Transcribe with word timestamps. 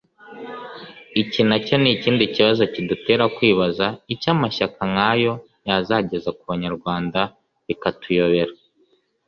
Iki 1.21 1.41
nacyo 1.47 1.75
ni 1.79 1.89
ikindi 1.95 2.23
kibazo 2.35 2.61
kidutera 2.73 3.23
kwibaza 3.35 3.85
icyo 4.13 4.29
amashyaka 4.35 4.81
nk’ayo 4.91 5.33
yazageza 5.67 6.29
ku 6.37 6.43
banyarwanda 6.51 7.19
bikatuyobera 7.67 8.53